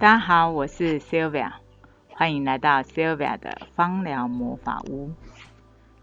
[0.00, 1.52] 大家好，我是 Sylvia，
[2.08, 5.12] 欢迎来到 Sylvia 的芳疗魔法屋。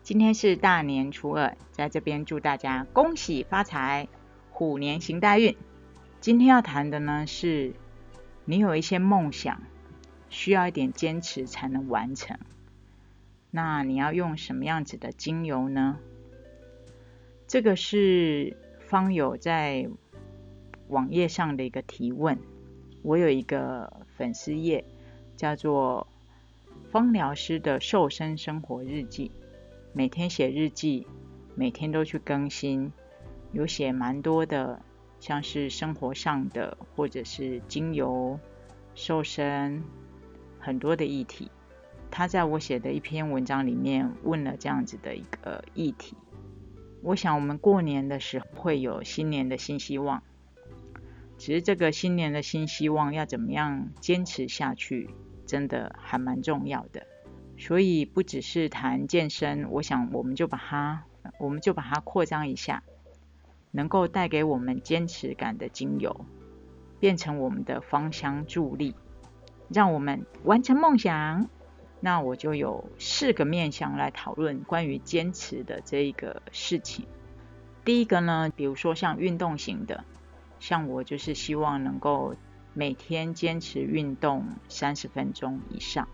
[0.04, 4.08] 今天是大年初二，在这边祝大家恭喜发财，
[4.52, 5.58] 虎年行大运。
[6.22, 7.74] 今天要谈的呢是，
[8.46, 9.64] 你有一些梦想，
[10.30, 12.38] 需要一点坚持才能完成。
[13.50, 15.98] 那你要用什么样子的精油呢？
[17.48, 19.90] 这个是方友在
[20.88, 22.38] 网页上的一个提问。
[23.08, 24.84] 我有一个粉丝页，
[25.38, 26.06] 叫做
[26.92, 29.32] “芳疗师的瘦身生活日记”，
[29.96, 31.08] 每天写日记，
[31.56, 32.92] 每天都去更新，
[33.54, 34.82] 有写蛮多的，
[35.22, 38.38] 像是生活上的，或者是精油、
[38.94, 39.82] 瘦身，
[40.60, 41.50] 很多的议题。
[42.12, 46.18] 他在我写的一篇文章里面问了这样子的一个议题。
[47.02, 50.22] 我想我们过年的时候会有新年的新希望。
[51.48, 55.10] 其实这个新年的新希望要怎么样坚持下去，
[55.46, 57.08] 真的还蛮重要的。
[57.58, 61.06] 所以不只是谈健身，我想我们就把它，
[61.40, 62.84] 我们就把它扩张一下，
[63.72, 66.26] 能够带给我们坚持感的精油，
[67.00, 68.94] 变成我们的芳香助力，
[69.70, 71.50] 让我们完成梦想。
[72.02, 77.06] 那我就有四个面向来讨论关于坚持的这一个事情。
[77.86, 80.04] 第一个呢，比如说像运动型的。
[80.60, 82.36] 像我就是希望能够
[82.74, 86.08] 每天坚持运动三十分钟以上。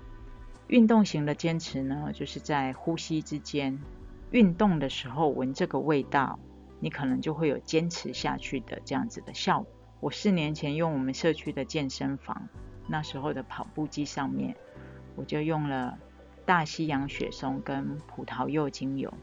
[0.68, 3.80] 运动型的坚持呢，就是在呼吸之间，
[4.32, 6.40] 运动的时候闻这个味道，
[6.80, 9.72] 你可能就会有坚持下去的这样子的效果。
[10.00, 12.50] 我四年前用我们社区的健身房
[12.88, 14.56] 那时候的跑步机上面，
[15.16, 15.98] 我就用了
[16.46, 19.14] 大西洋雪松跟葡萄柚精油。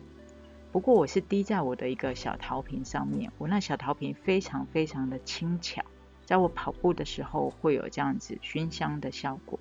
[0.73, 5.83] 不过我是滴在我的一个小陶瓶上面，我那小陶瓶非常非常的轻巧，
[6.25, 9.59] 在我跑步的时候会有这样子熏香的效果，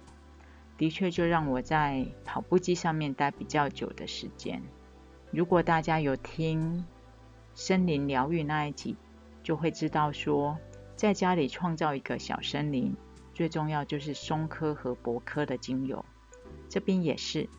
[0.77, 4.61] 的确就让我在跑步机上面待比较久的时间。
[5.31, 6.85] 如果大家有听
[7.55, 8.95] 森林疗愈那一集，
[9.41, 10.59] 就会知道说，
[10.95, 12.95] 在家里创造一个小森林，
[13.33, 16.05] 最重要就是松科和柏科的精油。
[16.67, 17.49] 这边也是，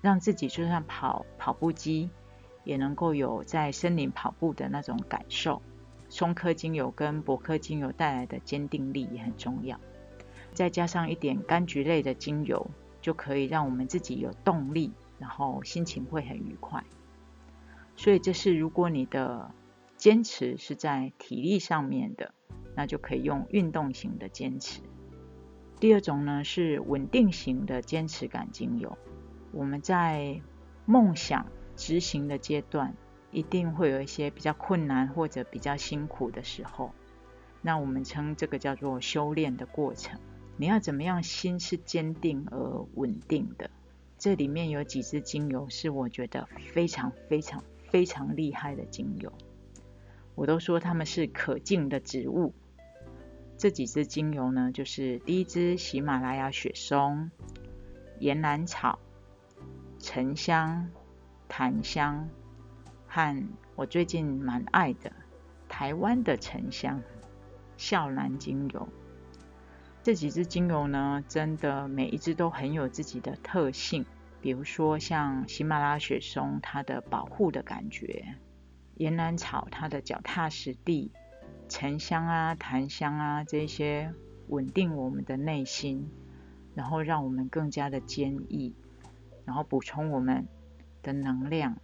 [0.00, 2.08] 让自己就算跑跑步机。
[2.64, 5.62] 也能够有在森林跑步的那种感受。
[6.08, 9.80] 松科精油跟柏科精油带来的坚定力也很重要，
[10.52, 12.70] 再加上一点柑橘类的精油，
[13.00, 16.84] 就可以让我们自己有动力，然后心情会很愉快。
[17.96, 19.50] 所以这是如果你的
[19.96, 22.34] 坚持是在体力上面的，
[22.76, 24.82] 那就可以用运动型的坚持。
[25.80, 28.98] 第二种呢是稳定型的坚持感精油，
[29.50, 30.42] 我们在
[30.84, 31.46] 梦想。
[31.84, 32.94] 执行的阶段
[33.32, 36.92] 一定会有一些比较困难或者比较辛苦的时候，
[37.60, 40.20] 那我们称这个叫做修炼的过程。
[40.56, 43.68] 你要怎么样心是坚定而稳定的？
[44.16, 49.32] 这里面有几支精油是我觉得非常非常非常厉害的精油，
[50.36, 52.54] 我都说它们是可敬的植物。
[53.58, 57.32] 这几支精油呢，就是第一支喜马拉雅雪松、
[58.20, 59.00] 岩兰草、
[59.98, 60.88] 沉香。
[61.54, 62.30] 檀香
[63.06, 65.12] 和我最近蛮爱的
[65.68, 67.02] 台湾的沉香、
[67.76, 68.88] 孝兰精油，
[70.02, 74.06] 这几支精油呢，真的每一支都很有自己的特性。
[74.40, 78.24] 比如说像喜马拉雅雪松，它的保护的感觉；
[78.94, 81.10] 岩兰草，它的脚踏实地；
[81.68, 84.14] 沉香啊、檀香啊这些
[84.48, 86.10] 稳定我们的内心，
[86.74, 88.74] 然后让我们更加的坚毅，
[89.44, 90.48] 然后补充我们。
[91.02, 91.76] 的能量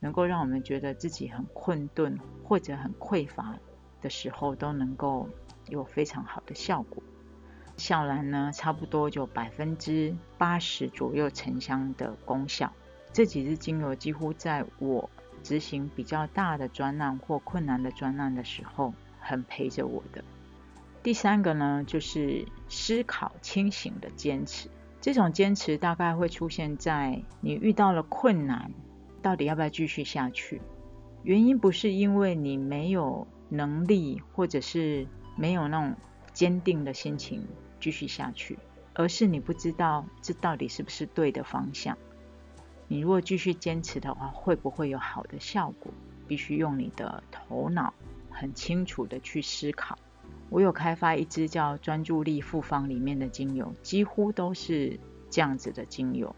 [0.00, 3.56] 能够让我们觉得自己很困顿或者很匮乏
[4.02, 5.28] 的时候，都能够
[5.68, 7.02] 有非常好的效果。
[7.76, 12.72] 笑兰呢，差不多就百分之八十左右沉香的功效。
[13.12, 15.08] 这几支精油几乎在我
[15.42, 20.22] 执行比较大的专案或困难的专案的时候，很陪着我的。
[21.02, 24.68] 第三个呢，就是思考清醒的坚持。
[25.04, 28.72] 这种坚持大概会出现在你遇到了困难，
[29.20, 30.62] 到底要不要继续下去？
[31.22, 35.06] 原因不是因为你没有能力，或者是
[35.36, 35.94] 没有那种
[36.32, 37.46] 坚定的心情
[37.78, 38.58] 继续下去，
[38.94, 41.98] 而是你不知道这到底是不是对的方向。
[42.88, 45.92] 你如果继续坚持的话，会不会有好的效果？
[46.26, 47.92] 必须用你的头脑
[48.30, 49.98] 很清楚的去思考。
[50.50, 55.00] 我有开发一支叫专注力复方里面的精油，几乎都是
[55.30, 56.34] 这样子的精油。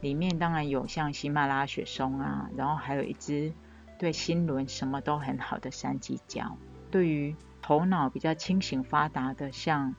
[0.00, 3.52] 里面当然有像喜马拉雅雪松啊，然后还有一支
[3.98, 6.56] 对心轮什么都很好的三级胶。
[6.90, 9.94] 对于头脑比较清醒发达的，像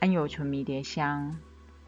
[0.00, 1.36] 桉油醇迷迭香、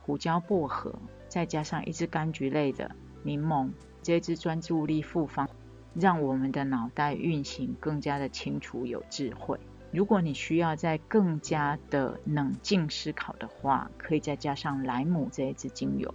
[0.03, 0.94] 胡椒薄荷，
[1.29, 2.91] 再加上一支柑橘类的
[3.23, 3.70] 柠檬，
[4.03, 5.49] 这支专注力复方，
[5.94, 9.59] 让我们的脑袋运行更加的清楚有智慧。
[9.93, 16.15] 如果你需要再更加的冷静思考的话，可以再加上莱姆这一支精油。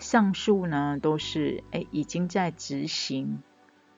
[0.00, 3.38] 上述呢都是哎已经在执行，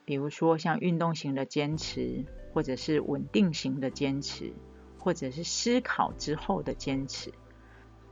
[0.04, 4.52] 比如说像运动型的坚持，或者是稳定型的坚持，
[4.98, 7.32] 或者是思考之后的坚持。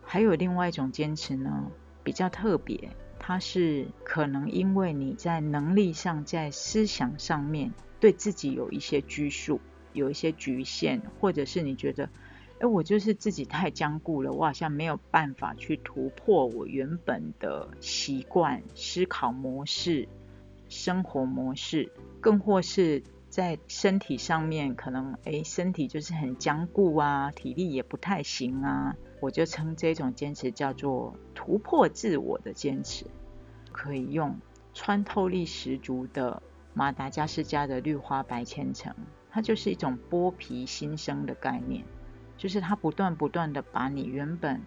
[0.02, 1.70] 还有另外一种坚持呢，
[2.02, 9.60] 比较特别，它是可能因为你在能力上、在思想上面对自己有一些拘束。
[9.94, 12.10] 有一些局限，或者是你觉得，
[12.58, 20.06] 哎，我就是自己太僵固了，我好像没有办法去突破我原本的习惯、思考模式、
[20.68, 33.06] 生活模式，更或是在身体上面，可能哎，身体就是很僵固啊，体力也不太行啊，我就称这种坚持叫做突破自我的坚持，
[33.72, 34.36] 可以用
[34.72, 36.42] 穿透力十足的
[36.74, 38.94] 马达加斯加的绿花白千层。
[39.34, 41.82] 它就是一种剥皮新生的概念，
[42.36, 44.62] 就是它不断不断的把你原本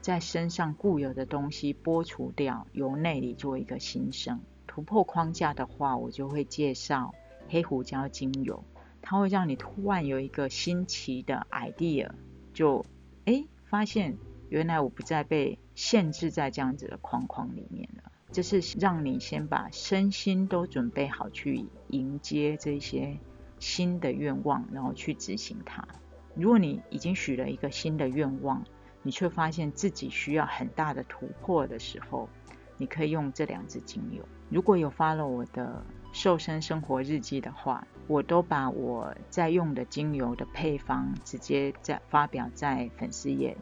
[0.00, 4.38] 在身上固有的东西剥除掉，由内里做一个新生。
[4.64, 7.12] 突破框架的话，我就会介绍
[7.48, 8.62] 黑胡椒精油，
[9.00, 12.08] 它会让你突然有一个新奇的 idea，
[12.54, 12.86] 就
[13.24, 14.16] 哎发现
[14.50, 18.12] 原来我不再被限制在这样子的框框里面了。
[18.30, 23.18] 这是让你先把身心都准备好去迎接这些。
[23.62, 25.86] 新的愿望，然后去执行它。
[26.34, 28.64] 如果你已经许了一个新的愿望，
[29.02, 32.28] 你却发现自己需要很大的突破的时候，
[32.76, 34.24] 你可以用这两支精油。
[34.50, 43.56] 如果有发了我的瘦身生活日记的话，我都把我在用的精油的配方直接在发表在粉丝页，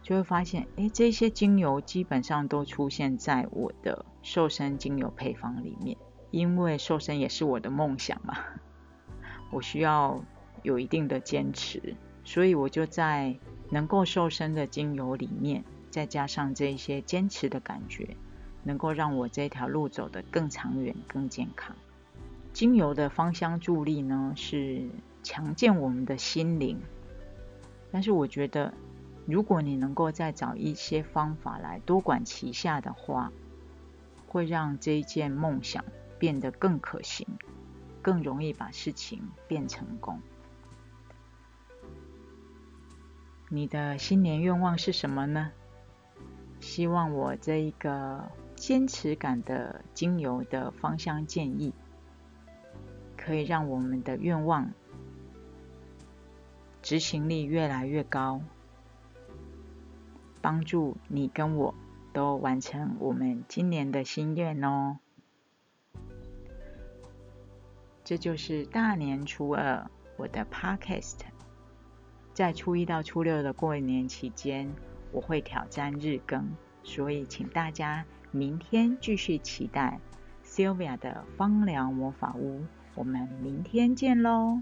[0.00, 5.96] 就会发现，哎，这些精油基本上都出现在我的瘦身精油配方里面，
[6.30, 8.38] 因为瘦身也是我的梦想嘛。
[9.50, 10.22] 我需要
[10.62, 11.94] 有一定的坚持，
[12.24, 13.36] 所以我就在
[13.68, 18.16] 能够瘦身的精油里面，再加上这些坚持的感觉，
[18.62, 21.74] 能够让我这条路走得更长远、更健康。
[22.52, 24.88] 精油的芳香助力呢，是
[25.22, 26.80] 强健我们的心灵。
[27.92, 28.72] 但是我觉得，
[29.26, 33.32] 如果你能够再找一些方法来多管齐下的话，
[34.28, 35.84] 会让这一件梦想
[36.18, 37.26] 变得更可行。
[38.02, 40.20] 更容易把事情变成功。
[43.48, 45.50] 你的新年愿望是什么呢？
[46.60, 51.72] 希望我这一个坚持感的精油的芳香建议，
[53.16, 54.70] 可以让我们的愿望
[56.82, 58.42] 执行力越来越高，
[60.40, 61.74] 帮助你跟我
[62.12, 64.98] 都完成我们今年的心愿哦。
[68.10, 71.18] 这就是大年初二我的 podcast，
[72.34, 74.68] 在初一到初六的过年期间，
[75.12, 76.44] 我会挑战日更，
[76.82, 80.00] 所以请大家明天继续期待
[80.44, 82.64] Sylvia 的芳疗魔法屋，
[82.96, 84.60] 我们明天见喽。